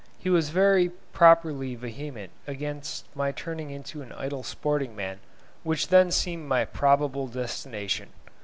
He 0.17 0.31
was 0.31 0.49
very 0.49 0.89
properly 1.13 1.75
vehement 1.75 2.31
against 2.47 3.05
my 3.15 3.31
turning 3.31 3.69
into 3.69 4.01
an 4.01 4.11
idle 4.13 4.41
sporting 4.41 4.95
man, 4.95 5.19
which 5.61 5.89
then 5.89 6.09
seemed 6.09 6.47
my 6.47 6.65
probable 6.65 7.27
destination. 7.27 8.09